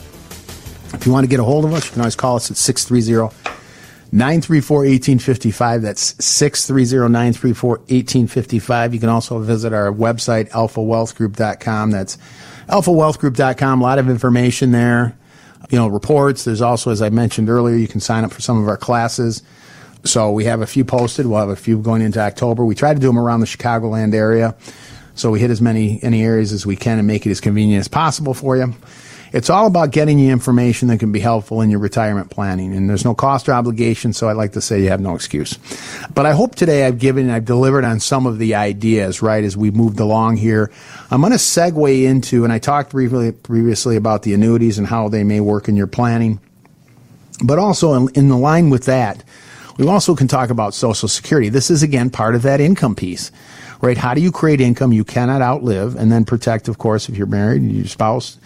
[0.95, 2.57] If you want to get a hold of us, you can always call us at
[2.57, 3.33] 630-
[4.13, 5.83] 934 1855.
[5.83, 8.95] That's 630 934 1855.
[8.95, 11.91] You can also visit our website, alphawealthgroup.com.
[11.91, 12.19] That's
[12.69, 13.81] alphawealthgroup.com.
[13.81, 15.17] A lot of information there.
[15.71, 16.45] You know, reports.
[16.45, 19.43] There's also, as I mentioned earlier, you can sign up for some of our classes.
[20.05, 21.27] So we have a few posted.
[21.27, 22.65] We'll have a few going into October.
[22.65, 24.55] We try to do them around the Chicagoland area.
[25.15, 27.81] So we hit as many any areas as we can and make it as convenient
[27.81, 28.75] as possible for you.
[29.33, 32.75] It's all about getting you information that can be helpful in your retirement planning.
[32.75, 35.59] And there's no cost or obligation, so I'd like to say you have no excuse.
[36.15, 39.57] But I hope today I've given, I've delivered on some of the ideas, right, as
[39.57, 40.71] we moved along here.
[41.11, 45.09] I'm going to segue into, and I talked briefly previously about the annuities and how
[45.09, 46.41] they may work in your planning.
[47.45, 49.23] But also in, in the line with that,
[49.77, 51.51] we also can talk about Social Security.
[51.51, 53.31] This is again part of that income piece,
[53.81, 53.97] right?
[53.97, 57.29] How do you create income you cannot outlive and then protect, of course, if you're
[57.29, 58.39] married, your spouse,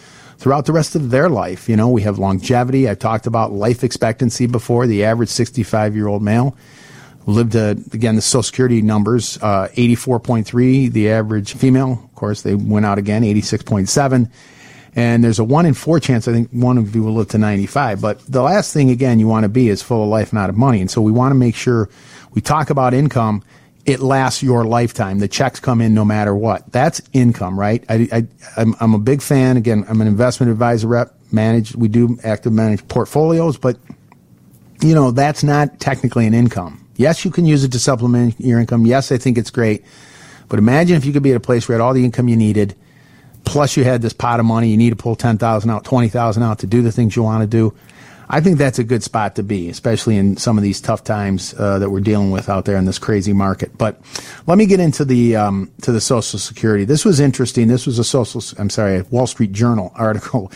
[0.43, 1.69] throughout the rest of their life.
[1.69, 2.89] You know, we have longevity.
[2.89, 4.89] I've talked about life expectancy before.
[4.89, 6.57] The average 65 year old male
[7.27, 10.91] lived, uh, again, the Social Security numbers, uh, 84.3.
[10.91, 14.29] The average female, of course, they went out again, 86.7.
[14.97, 17.39] And there's a one in four chance, I think one of you will live to
[17.39, 18.01] 95.
[18.01, 20.57] But the last thing, again, you want to be is full of life, not of
[20.57, 20.81] money.
[20.81, 21.89] And so we want to make sure
[22.33, 23.45] we talk about income
[23.85, 25.19] it lasts your lifetime.
[25.19, 26.71] The checks come in no matter what.
[26.71, 27.85] That's income, right?
[27.89, 29.57] I, I, I'm, I'm a big fan.
[29.57, 31.15] Again, I'm an investment advisor rep.
[31.33, 33.79] Manage, we do active manage portfolios, but
[34.83, 36.87] you know, that's not technically an income.
[36.97, 38.85] Yes, you can use it to supplement your income.
[38.85, 39.85] Yes, I think it's great.
[40.49, 42.29] But imagine if you could be at a place where you had all the income
[42.29, 42.77] you needed,
[43.45, 46.59] plus you had this pot of money, you need to pull 10,000 out, 20,000 out
[46.59, 47.75] to do the things you want to do.
[48.35, 51.55] I think that's a good spot to be, especially in some of these tough times
[51.59, 53.77] uh, that we're dealing with out there in this crazy market.
[53.77, 54.01] But
[54.47, 56.87] let me get into the um, to the Social Security.
[56.87, 57.69] This was interesting.
[57.69, 58.43] This was a social.
[58.59, 60.51] I'm sorry, Wall Street Journal article.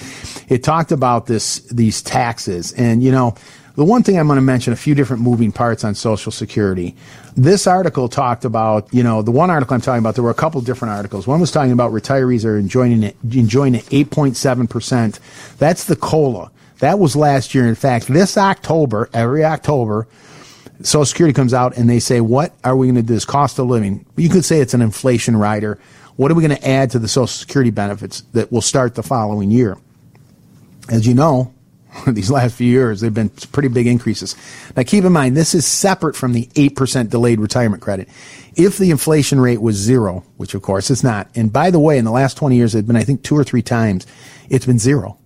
[0.48, 3.34] It talked about this these taxes, and you know.
[3.74, 6.96] The one thing I'm going to mention a few different moving parts on Social Security.
[7.36, 10.34] This article talked about, you know, the one article I'm talking about, there were a
[10.34, 11.26] couple different articles.
[11.26, 15.18] One was talking about retirees are enjoying it, enjoying it 8.7%.
[15.58, 16.50] That's the COLA.
[16.78, 17.66] That was last year.
[17.66, 20.06] In fact, this October, every October,
[20.82, 23.14] Social Security comes out and they say, what are we going to do?
[23.14, 24.04] This cost of living.
[24.16, 25.78] You could say it's an inflation rider.
[26.16, 29.02] What are we going to add to the Social Security benefits that will start the
[29.02, 29.78] following year?
[30.90, 31.52] As you know,
[32.06, 34.36] these last few years, they've been pretty big increases.
[34.76, 38.08] Now, keep in mind, this is separate from the 8% delayed retirement credit.
[38.54, 41.96] If the inflation rate was zero, which of course it's not, and by the way,
[41.96, 44.06] in the last 20 years, it's been, I think, two or three times,
[44.48, 45.18] it's been zero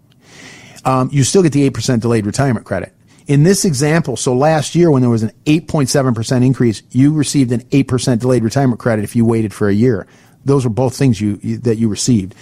[0.85, 2.95] um, you still get the 8% delayed retirement credit.
[3.27, 7.61] In this example, so last year when there was an 8.7% increase, you received an
[7.61, 10.07] 8% delayed retirement credit if you waited for a year.
[10.45, 12.35] Those were both things you, you that you received.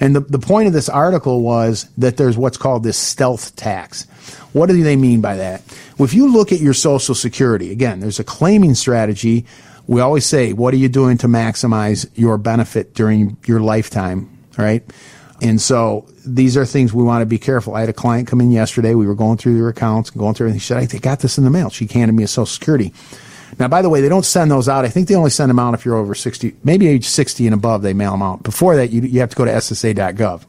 [0.00, 4.04] And the, the point of this article was that there's what's called this stealth tax.
[4.52, 5.62] What do they mean by that?
[5.96, 9.46] Well, if you look at your social security, again, there's a claiming strategy.
[9.86, 14.82] We always say, what are you doing to maximize your benefit during your lifetime, right?
[15.42, 17.74] And so these are things we want to be careful.
[17.74, 18.94] I had a client come in yesterday.
[18.94, 20.60] We were going through their accounts and going through everything.
[20.60, 21.70] She said, I got this in the mail.
[21.70, 22.92] She handed me a social security.
[23.58, 24.84] Now, by the way, they don't send those out.
[24.84, 27.54] I think they only send them out if you're over 60, maybe age 60 and
[27.54, 28.42] above, they mail them out.
[28.42, 30.42] Before that, you, you have to go to ssa.gov.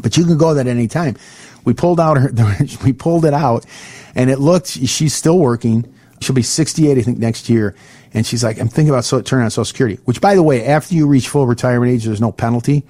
[0.00, 1.16] But you can go that any time.
[1.64, 2.30] We pulled out her,
[2.84, 3.66] we pulled it out
[4.14, 5.92] and it looked, she's still working.
[6.20, 7.74] She'll be 68, I think, next year.
[8.14, 10.64] And she's like, I'm thinking about so, turning on Social Security, which, by the way,
[10.64, 12.84] after you reach full retirement age, there's no penalty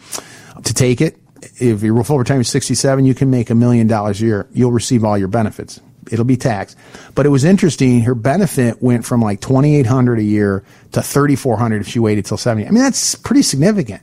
[0.64, 1.18] to take it.
[1.60, 4.48] If your full retirement is 67, you can make a million dollars a year.
[4.52, 5.80] You'll receive all your benefits.
[6.10, 6.76] It'll be taxed.
[7.14, 8.00] But it was interesting.
[8.00, 12.66] Her benefit went from like 2,800 a year to 3,400 if she waited till 70.
[12.66, 14.02] I mean, that's pretty significant.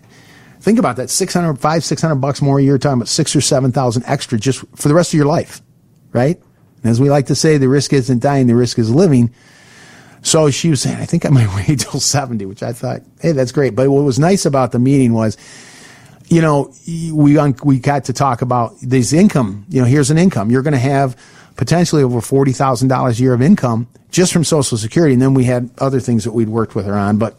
[0.59, 1.09] Think about that.
[1.09, 4.87] 600, five, 600 bucks more a year, talking about six or 7,000 extra just for
[4.87, 5.61] the rest of your life.
[6.11, 6.41] Right?
[6.81, 9.33] And as we like to say, the risk isn't dying, the risk is living.
[10.21, 13.31] So she was saying, I think I might wait till 70, which I thought, hey,
[13.31, 13.75] that's great.
[13.75, 15.37] But what was nice about the meeting was
[16.27, 17.33] you know, we
[17.63, 19.65] we got to talk about this income.
[19.69, 20.49] You know, here's an income.
[20.49, 21.17] You're going to have
[21.55, 25.33] potentially over forty thousand dollars a year of income just from Social Security, and then
[25.33, 27.17] we had other things that we'd worked with her on.
[27.17, 27.37] But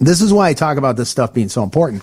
[0.00, 2.02] this is why I talk about this stuff being so important.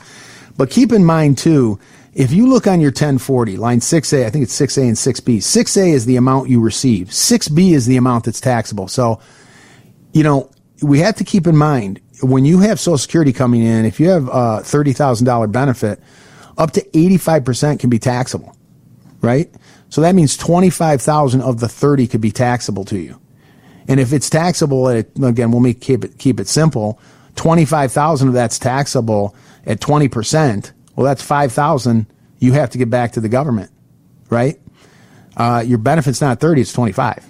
[0.57, 1.79] But keep in mind too,
[2.13, 5.37] if you look on your 1040 line 6A, I think it's 6A and 6B.
[5.37, 7.07] 6A is the amount you receive.
[7.09, 8.87] 6B is the amount that's taxable.
[8.87, 9.21] So,
[10.11, 13.86] you know, we have to keep in mind when you have Social Security coming in,
[13.86, 15.99] if you have a thirty thousand dollar benefit,
[16.58, 18.55] up to eighty five percent can be taxable,
[19.21, 19.49] right?
[19.89, 23.19] So that means twenty five thousand of the thirty could be taxable to you.
[23.88, 26.99] And if it's taxable again, we'll make keep it keep it simple.
[27.36, 30.73] Twenty five thousand of that's taxable at twenty percent.
[30.95, 32.05] Well, that's five thousand
[32.39, 33.71] you have to get back to the government,
[34.29, 34.60] right?
[35.36, 37.25] Uh, your benefit's not thirty; it's twenty five.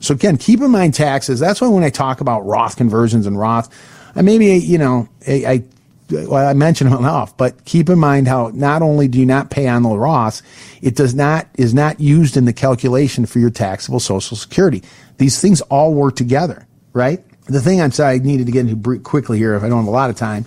[0.00, 1.38] So again, keep in mind taxes.
[1.38, 3.68] That's why when I talk about Roth conversions and Roth,
[4.14, 5.62] I maybe, you know, I, I
[6.10, 9.66] well, I mentioned enough, but keep in mind how not only do you not pay
[9.66, 10.42] on the Roth,
[10.82, 14.82] it does not, is not used in the calculation for your taxable social security.
[15.18, 17.22] These things all work together, right?
[17.46, 19.88] The thing I'm sorry I needed to get into quickly here if I don't have
[19.88, 20.44] a lot of time,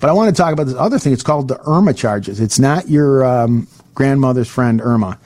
[0.00, 1.12] but I want to talk about this other thing.
[1.12, 2.40] It's called the IRMAA charges.
[2.40, 5.18] It's not your um, grandmother's friend Irma.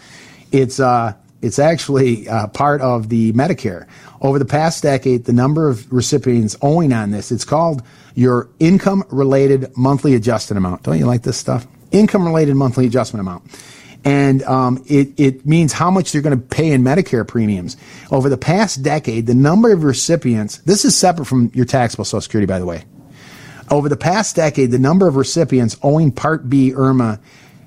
[0.52, 3.86] It's uh, it's actually uh, part of the Medicare.
[4.20, 7.82] Over the past decade, the number of recipients owing on this, it's called
[8.14, 10.82] your income related monthly adjustment amount.
[10.82, 11.66] Don't you like this stuff?
[11.90, 13.44] Income related monthly adjustment amount.
[14.04, 17.76] And um, it, it means how much you're going to pay in Medicare premiums.
[18.10, 22.20] Over the past decade, the number of recipients, this is separate from your taxable Social
[22.20, 22.84] Security, by the way.
[23.68, 27.18] Over the past decade, the number of recipients owing Part B IRMAA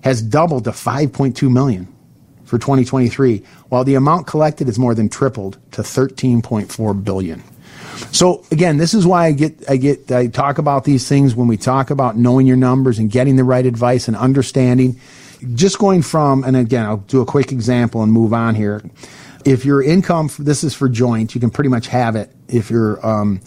[0.03, 1.93] has doubled to 5.2 million
[2.49, 7.43] for 2023, while the amount collected is more than tripled to 13.4 billion.
[8.11, 11.47] So again, this is why I get I get I talk about these things when
[11.47, 14.99] we talk about knowing your numbers and getting the right advice and understanding.
[15.53, 18.81] Just going from and again, I'll do a quick example and move on here.
[19.45, 23.05] If your income, this is for joint, you can pretty much have it if you're
[23.05, 23.41] um,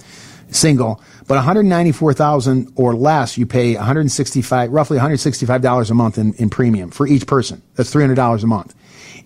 [0.51, 1.03] single.
[1.27, 6.91] But 194,000 or less, you pay 165, roughly 165 dollars a month in, in premium
[6.91, 7.63] for each person.
[7.75, 8.75] That's 300 dollars a month.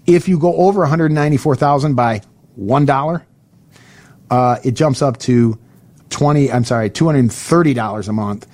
[0.06, 2.22] If you go over 194,000 by
[2.54, 3.26] one dollar,
[4.30, 5.58] uh, it jumps up to
[6.10, 6.50] 20.
[6.52, 8.46] I'm sorry, 230 dollars a month,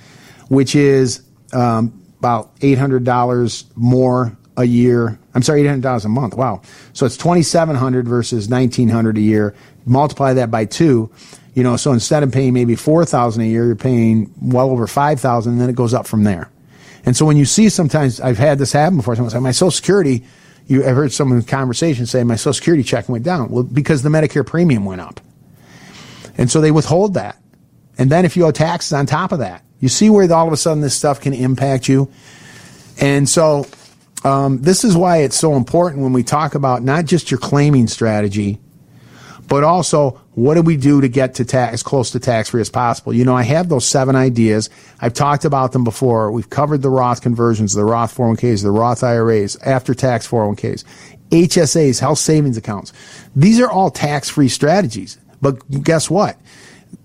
[0.49, 5.19] which is um, about 800 dollars more a year.
[5.35, 6.35] I'm sorry, 800 dollars a month.
[6.35, 6.63] Wow.
[6.93, 9.55] So it's 2,700 versus 1,900 a year.
[9.87, 11.11] Multiply that by two.
[11.55, 15.53] You know, so instead of paying maybe 4,000 a year, you're paying well over 5,000,
[15.53, 16.51] and then it goes up from there.
[17.05, 19.17] And so when you see sometimes, I've had this happen before.
[19.17, 20.25] Someone say, my Social Security
[20.67, 23.51] you have heard some in conversation say my Social Security check went down.
[23.51, 25.21] Well, because the Medicare premium went up.
[26.39, 27.39] And so they withhold that.
[27.99, 30.53] And then if you owe taxes on top of that, you see where all of
[30.53, 32.11] a sudden this stuff can impact you.
[33.01, 33.67] And so
[34.25, 37.89] um, this is why it's so important when we talk about not just your claiming
[37.89, 38.61] strategy,
[39.49, 42.61] but also what do we do to get to tax, as close to tax free
[42.61, 43.13] as possible?
[43.13, 44.71] You know, I have those seven ideas.
[45.01, 46.31] I've talked about them before.
[46.33, 50.85] We've covered the Roth conversions, the Roth 401ks, the Roth IRAs, after tax 401ks,
[51.31, 52.93] HSAs, health savings accounts.
[53.37, 55.19] These are all tax free strategies.
[55.41, 56.39] But guess what?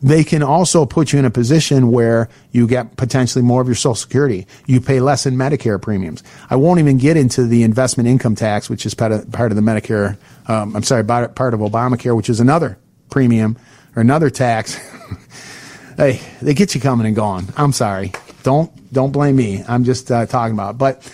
[0.02, 3.76] they can also put you in a position where you get potentially more of your
[3.76, 4.46] Social Security.
[4.66, 6.24] You pay less in Medicare premiums.
[6.50, 9.56] I won't even get into the investment income tax, which is part of, part of
[9.56, 10.18] the Medicare.
[10.48, 12.78] Um, I'm sorry, part of Obamacare, which is another
[13.10, 13.58] premium
[13.96, 14.76] or another tax.
[15.98, 17.48] hey, they get you coming and going.
[17.58, 18.12] I'm sorry.
[18.44, 19.64] Don't don't blame me.
[19.68, 20.76] I'm just uh, talking about.
[20.76, 20.78] It.
[20.78, 21.14] But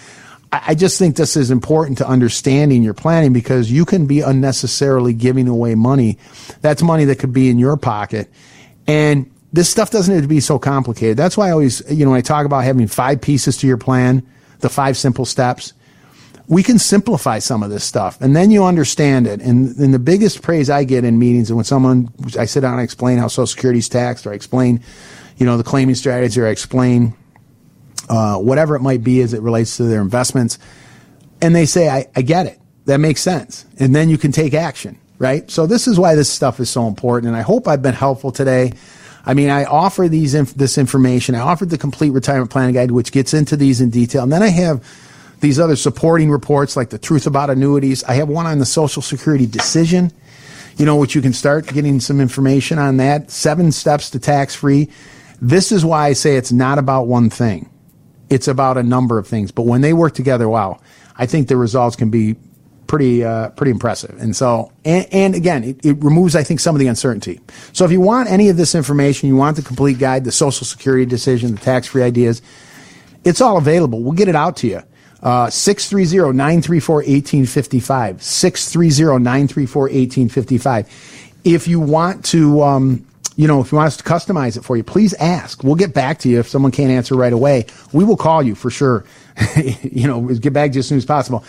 [0.52, 4.22] I, I just think this is important to understanding your planning because you can be
[4.22, 6.18] unnecessarily giving away money.
[6.62, 8.30] That's money that could be in your pocket
[8.88, 11.16] and this stuff doesn't have to be so complicated.
[11.16, 13.78] That's why I always, you know, when I talk about having five pieces to your
[13.78, 14.28] plan,
[14.60, 15.74] the five simple steps,
[16.48, 19.42] we can simplify some of this stuff and then you understand it.
[19.42, 22.74] And, and the biggest praise I get in meetings and when someone, I sit down
[22.74, 24.84] and explain how Social Security is taxed or I explain,
[25.38, 27.16] you know, the claiming strategy or I explain,
[28.10, 30.60] uh, whatever it might be as it relates to their investments.
[31.42, 32.60] And they say, I, I get it.
[32.86, 33.66] That makes sense.
[33.80, 35.50] And then you can take action right?
[35.50, 37.30] So this is why this stuff is so important.
[37.30, 38.74] And I hope I've been helpful today.
[39.26, 41.34] I mean, I offer these inf- this information.
[41.34, 44.24] I offered the complete retirement planning guide, which gets into these in detail.
[44.24, 44.84] And then I have
[45.44, 48.02] these other supporting reports like the truth about annuities.
[48.06, 50.10] I have one on the Social Security decision,
[50.78, 53.30] you know, which you can start getting some information on that.
[53.30, 54.90] Seven steps to tax free.
[55.42, 57.70] This is why I say it's not about one thing.
[58.30, 59.52] It's about a number of things.
[59.52, 60.80] But when they work together, wow,
[61.18, 62.38] I think the results can be
[62.88, 64.18] pretty uh, pretty impressive.
[64.22, 67.42] And so, and, and again, it, it, removes, I think, some of the uncertainty.
[67.74, 70.66] So, if you want any of this information, you want the complete guide, the Social
[70.66, 72.42] Security decision, the tax free ideas,
[73.26, 74.02] it's all available.
[74.02, 74.84] We'll get it out to you.
[75.24, 78.22] Uh, 630 934 1855.
[78.22, 81.30] 630 934 1855.
[81.46, 83.06] If you want to, um,
[83.38, 85.64] you know, if you want us to customize it for you, please ask.
[85.64, 87.68] We'll get back to you if someone can't answer right away.
[87.94, 89.06] We will call you for sure.
[89.82, 91.46] you know, get back to you as soon as possible.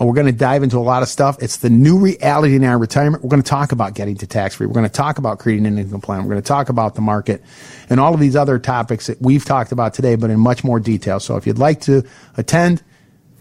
[0.00, 1.42] Uh, we're going to dive into a lot of stuff.
[1.42, 3.22] It's the new reality in our retirement.
[3.22, 4.66] We're going to talk about getting to tax free.
[4.66, 6.24] We're going to talk about creating an income plan.
[6.24, 7.42] We're going to talk about the market
[7.90, 10.80] and all of these other topics that we've talked about today, but in much more
[10.80, 11.20] detail.
[11.20, 12.04] So if you'd like to
[12.36, 12.82] attend,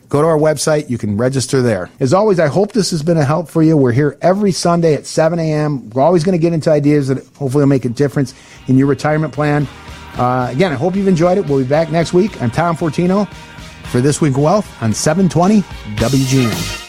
[0.09, 0.89] go to our website.
[0.89, 1.89] You can register there.
[1.99, 3.77] As always, I hope this has been a help for you.
[3.77, 5.89] We're here every Sunday at 7 a.m.
[5.91, 8.33] We're always going to get into ideas that hopefully will make a difference
[8.67, 9.67] in your retirement plan.
[10.17, 11.45] Uh, again, I hope you've enjoyed it.
[11.47, 12.41] We'll be back next week.
[12.41, 13.31] I'm Tom Fortino
[13.85, 15.61] for This Week Wealth on 720
[15.95, 16.88] WGN.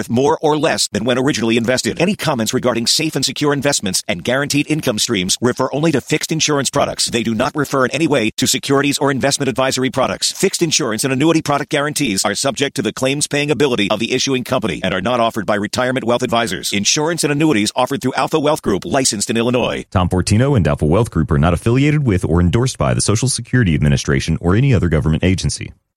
[0.09, 2.01] more or less than when originally invested.
[2.01, 6.31] Any comments regarding safe and secure investments and guaranteed income streams refer only to fixed
[6.31, 7.05] insurance products.
[7.05, 10.31] They do not refer in any way to securities or investment advisory products.
[10.31, 14.13] Fixed insurance and annuity product guarantees are subject to the claims paying ability of the
[14.13, 16.73] issuing company and are not offered by retirement wealth advisors.
[16.73, 19.85] Insurance and annuities offered through Alpha Wealth Group, licensed in Illinois.
[19.91, 23.27] Tom Fortino and Alpha Wealth Group are not affiliated with or endorsed by the Social
[23.27, 25.71] Security Administration or any other government agency.